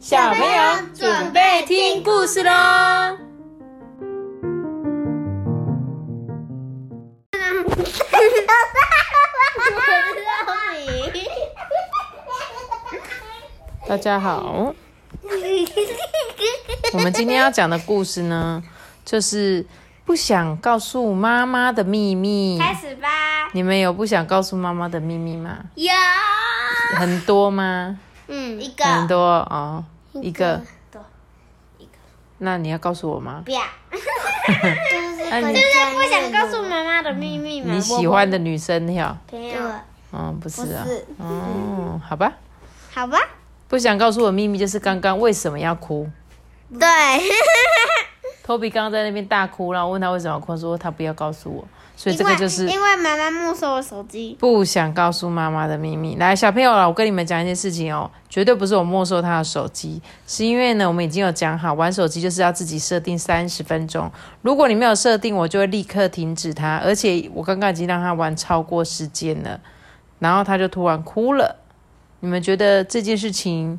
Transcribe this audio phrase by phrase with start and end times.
[0.00, 0.48] 小朋友
[0.94, 2.50] 准备听故事喽！
[13.86, 14.74] 大家好，
[16.94, 18.62] 我们今天要讲的故事呢，
[19.04, 19.66] 就是
[20.06, 22.58] 不想告诉妈妈的秘密。
[22.58, 23.50] 开始吧。
[23.52, 25.58] 你们有不想告诉妈妈的秘密吗？
[25.74, 25.92] 有。
[26.96, 27.98] 很多吗？
[28.30, 28.84] 嗯，一个。
[28.84, 29.84] 很多哦，
[30.14, 30.62] 一个。
[30.90, 31.02] 多，
[31.78, 31.90] 一个。
[32.38, 33.42] 那你要告诉我吗？
[33.44, 33.60] 不要。
[33.90, 34.00] 就
[35.00, 37.74] 是不想告诉妈妈的秘密吗？
[37.74, 39.18] 你喜欢的女生呀？
[39.30, 39.60] 没有。
[40.12, 40.86] 嗯，不是啊。
[41.18, 42.32] 哦，好吧。
[42.92, 43.18] 好吧。
[43.68, 46.08] 不想告诉我秘密，就是刚刚为什么要哭？
[46.78, 46.88] 对。
[48.44, 51.64] Toby 刚刚在那边大哭，然后问他为什么要哭，说他不要告诉我。
[52.00, 56.16] 所以这个就是因为妈妈没收了手机，不想告诉妈妈的秘密。
[56.16, 64.10] 来，小朋友了，我跟你们讲一件事情哦，绝对不是我没收他的手机，是因为呢，我们已经有讲好，玩手机就是要自己设定三十分钟。
[64.40, 66.78] 如果你没有设定，我就会立刻停止他。
[66.78, 69.60] 而且我刚刚已经让他玩超过时间了，
[70.20, 71.56] 然后他就突然哭了。
[72.20, 73.78] 你们觉得这件事情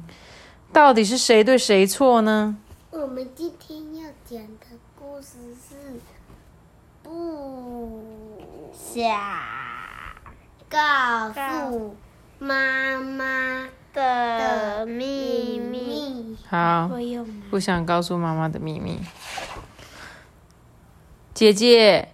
[0.71, 2.55] 到底是谁对谁错呢？
[2.91, 5.75] 我们今天要讲的故事是
[7.11, 8.01] 不。
[8.73, 9.09] 想
[10.69, 11.95] 告诉
[12.39, 16.37] 妈妈的秘密。
[16.49, 16.89] 好，
[17.49, 18.99] 不想告诉妈妈的秘密。
[21.33, 22.13] 姐姐，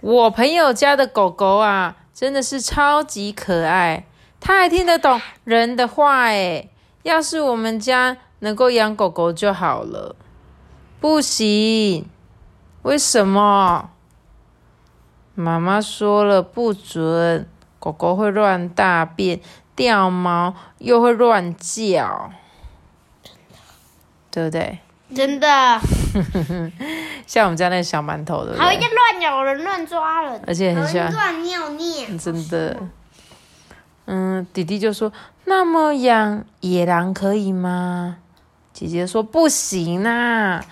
[0.00, 4.06] 我朋友家的狗狗啊，真的是超级可爱，
[4.40, 6.68] 它还听得懂人的话哎。
[7.02, 10.16] 要是我们家能够养狗狗就好了。
[11.00, 12.08] 不行，
[12.82, 13.90] 为什么？
[15.38, 17.46] 妈妈说了不准，
[17.78, 19.40] 狗狗会乱大便、
[19.76, 22.32] 掉毛，又会乱叫，
[24.32, 24.80] 对不对？
[25.14, 25.46] 真的。
[27.24, 32.18] 像我们家那个小馒头的，还会乱咬人、乱抓人，而且很喜欢乱尿尿。
[32.18, 32.76] 真的。
[34.06, 35.12] 嗯，弟弟就说
[35.46, 38.16] ：“那么养野狼可以吗？”
[38.74, 40.64] 姐姐说：“不行啊，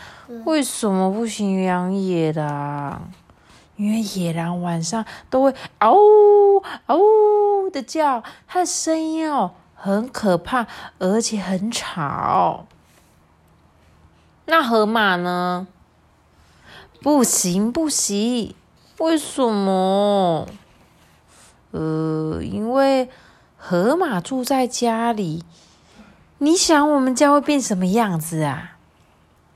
[0.45, 3.13] 为什么不行养野狼？”
[3.77, 5.95] 因为野狼晚上都会嗷
[6.87, 6.99] 嗷
[7.71, 10.67] 的叫，它的声音哦很可怕，
[10.99, 12.67] 而且很吵。
[14.47, 15.67] 那河马呢？
[17.03, 18.55] 不行不行，
[18.99, 20.49] 为什么？
[21.73, 23.11] 呃，因为
[23.57, 25.45] 河马住在家里。
[26.39, 28.77] 你想我们家会变什么样子啊？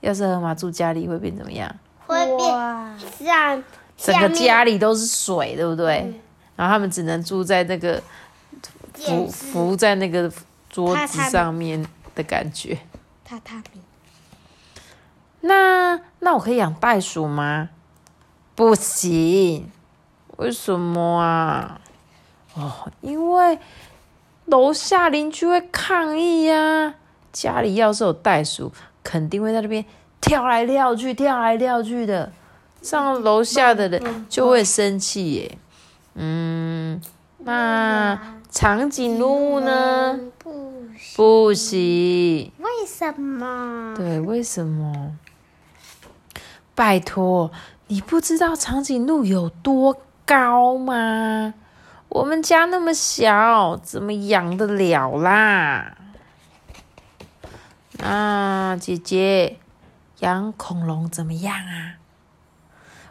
[0.01, 1.75] 要是河马住家里会变怎么样？
[2.05, 3.63] 会变像。
[4.03, 6.13] 整个家里都是水，对不对？
[6.55, 8.01] 然后他们只能住在那个
[8.93, 10.31] 浮浮在那个
[10.69, 11.85] 桌子上面
[12.15, 12.77] 的感觉。
[13.27, 13.81] 榻榻米。
[15.41, 17.69] 那那我可以养袋鼠吗？
[18.53, 19.71] 不行，
[20.37, 21.81] 为什么啊？
[22.53, 23.57] 哦，因为
[24.45, 26.95] 楼下邻居会抗议呀。
[27.31, 29.83] 家里要是有袋鼠，肯定会在那边
[30.19, 32.31] 跳来跳去，跳来跳去的。
[32.81, 35.57] 上楼下的人就会生气耶，
[36.15, 37.01] 嗯，
[37.39, 38.19] 那
[38.49, 40.19] 长颈鹿呢？
[41.15, 43.93] 不行，为什么？
[43.95, 45.15] 对，为什么？
[46.73, 47.51] 拜托，
[47.87, 51.53] 你不知道长颈鹿有多高吗？
[52.09, 55.97] 我们家那么小，怎么养得了啦？
[58.01, 59.59] 啊，姐姐，
[60.19, 62.00] 养恐龙怎么样啊？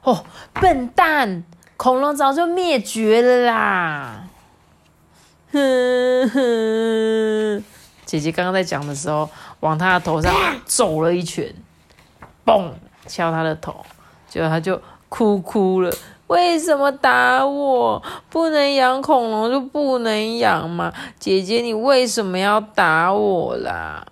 [0.02, 0.24] 哦，
[0.54, 1.44] 笨蛋！
[1.76, 4.24] 恐龙早就灭绝了啦！
[5.50, 7.64] 哼哼，
[8.04, 9.30] 姐姐刚刚在讲的时候，
[9.60, 10.34] 往他的头上
[10.66, 11.54] 揍了一拳，
[12.44, 12.70] 嘣，
[13.06, 13.84] 敲他的头，
[14.28, 15.90] 结果他就哭哭了。
[16.26, 18.02] 为什么打我？
[18.28, 20.92] 不能养恐龙就不能养嘛？
[21.18, 24.06] 姐姐，你为什么要打我啦？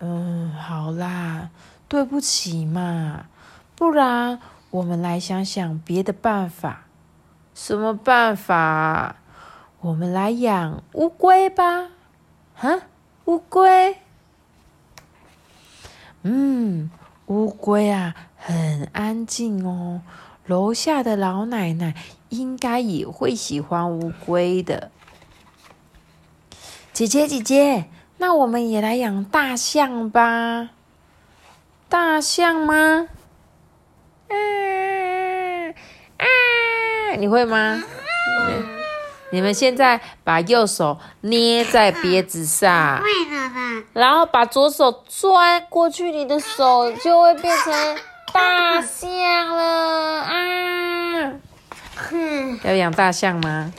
[0.00, 1.50] 嗯，好啦，
[1.86, 3.26] 对不起嘛，
[3.76, 4.40] 不然。
[4.74, 6.86] 我们来想想别的办法，
[7.54, 9.14] 什么办法？
[9.80, 11.90] 我们来养乌龟吧，
[12.56, 12.80] 哈，
[13.26, 13.96] 乌龟。
[16.22, 16.90] 嗯，
[17.26, 20.02] 乌龟啊，很安静哦。
[20.44, 21.94] 楼下的老奶奶
[22.30, 24.90] 应该也会喜欢乌龟的。
[26.92, 27.84] 姐姐，姐姐，
[28.18, 30.70] 那我们也来养大象吧？
[31.88, 33.06] 大象吗？
[34.28, 35.74] 嗯
[36.18, 36.26] 啊，
[37.18, 37.82] 你会吗？
[39.30, 43.02] 你们现在把右手捏在鼻子上，
[43.92, 47.96] 然后把左手转过去，你的手就会变成
[48.32, 49.08] 大象
[49.56, 51.32] 了啊！
[51.96, 53.72] 哼，要养大象吗？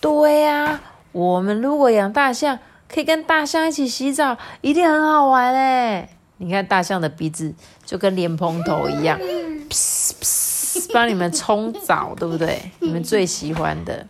[0.00, 0.80] 对呀、
[1.12, 2.58] 我们如果养大象，
[2.88, 6.08] 可以跟大象一起洗澡，一定很好玩嘞。
[6.38, 7.54] 你看大象的鼻子
[7.88, 9.18] 就跟莲蓬头一样，
[10.92, 12.70] 帮你们冲澡，对不对？
[12.80, 14.06] 你们最喜欢的。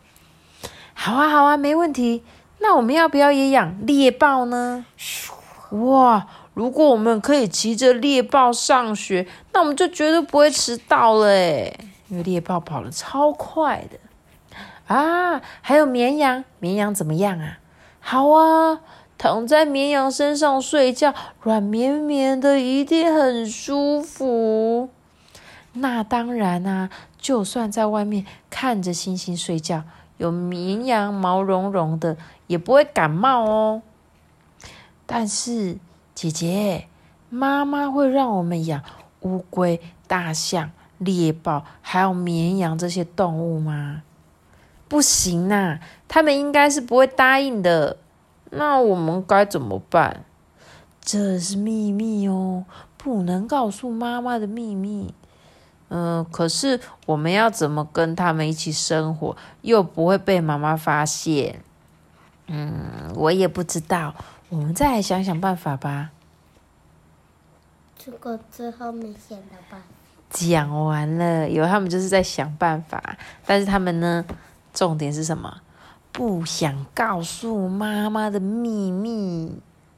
[0.94, 2.24] 好啊，好啊，没问题。
[2.58, 4.84] 那我们要不要也养猎豹呢？
[5.70, 11.78] 哇，如果我们可以骑着猎豹上学，那我们就绝对不会迟到了诶，
[12.08, 14.92] 因为猎豹跑得超快的。
[14.92, 17.58] 啊，还有绵羊，绵羊怎么样啊？
[18.00, 18.80] 好啊，
[19.18, 21.12] 躺在绵羊身上睡觉，
[21.42, 24.88] 软绵绵的，一定很舒服。
[25.72, 26.88] 那当然啊，
[27.18, 29.82] 就算在外面看着星星睡觉，
[30.16, 32.16] 有绵羊毛茸茸的，
[32.46, 33.82] 也不会感冒哦。
[35.04, 35.78] 但是
[36.14, 36.86] 姐姐，
[37.28, 38.82] 妈妈会让我们养
[39.22, 44.02] 乌龟、大象、猎豹，还有绵羊这些动物吗？
[44.88, 47.98] 不行呐、他们应该是不会答应的。
[48.50, 50.24] 那我们该怎么办？
[51.00, 52.64] 这是秘密哦，
[52.96, 55.14] 不能告诉妈妈的秘密。
[55.88, 61.62] 嗯，可是我们要怎么跟他们一起生活，又不会被妈妈发现？
[62.46, 64.14] 嗯，我也不知道，
[64.50, 66.10] 我们再来想想办法吧。
[67.96, 69.82] 这个最后面写的吧。
[70.28, 73.02] 讲完了，有他们就是在想办法，
[73.46, 74.22] 但是他们呢，
[74.74, 75.62] 重点是什么？
[76.18, 79.52] 不想告诉妈妈的秘密，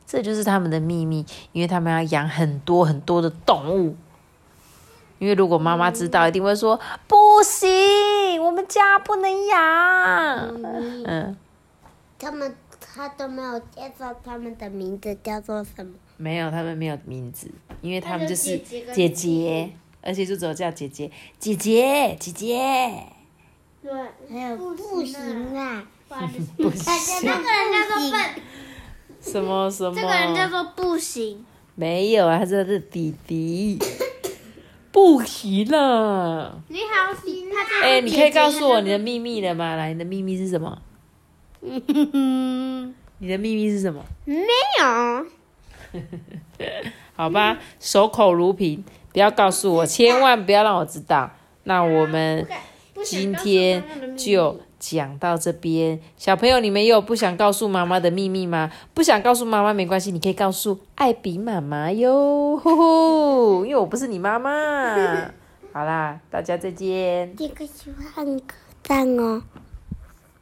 [0.06, 3.96] 这就是他们的秘密，因为他们要养很多很多的动物。
[5.18, 6.78] 因为如果妈妈知道，一定会说
[7.08, 9.58] 不行，我们家不能养。
[10.62, 11.36] 嗯，嗯，
[12.18, 15.94] 他们他都没有介绍他们的名字叫做什么。
[16.18, 17.50] 没有，他们没有名字，
[17.80, 19.72] 因为他们就是姐姐跟姐姐，
[20.02, 23.06] 而且就只有叫姐姐，姐姐，姐姐。
[23.82, 23.90] 对，
[24.30, 25.82] 还有不行啊，
[26.56, 28.20] 不行那个人叫做笨，
[29.20, 29.94] 什么什么？
[29.94, 31.44] 这个人叫做不行。
[31.76, 33.78] 没有啊，他是他的弟弟。
[34.92, 36.60] 不行了。
[36.66, 39.76] 你好，他哎、你可以告诉我你的秘密了吗？
[39.76, 40.82] 来，你的秘密是什么？
[41.62, 44.04] 嗯，你的秘密是什么？
[44.24, 44.36] 没
[44.80, 45.26] 有。
[47.14, 51.30] 好吧，守口如瓶，不要告诉我，千万不要让我知道。
[51.64, 52.46] 那我们
[53.04, 56.00] 今天就讲到这边。
[56.16, 58.72] 小朋友，你们有不想告诉妈妈的秘密吗？
[58.92, 64.96] 不想告诉妈妈没关系，你可以告诉艾比妈妈哟，呼呼，因为我不是你妈妈。
[65.72, 67.36] 好啦，大家再见。
[67.36, 68.42] 这个喜欢按个
[68.82, 69.42] 赞哦，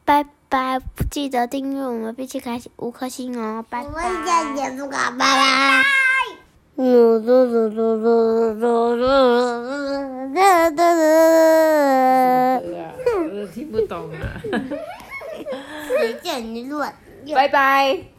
[0.03, 0.79] 拜拜！
[1.11, 3.89] 记得订阅我们，并且开五颗星哦，拜拜！
[3.89, 5.83] 我们下节目拜拜！
[6.77, 8.07] 噜噜噜噜噜
[8.55, 10.39] 噜噜噜
[10.71, 10.79] 噜噜
[12.61, 12.98] 对啊，我都听
[13.81, 14.41] 不懂啊。
[15.89, 16.93] 再见，你乱。
[17.33, 18.09] 拜拜。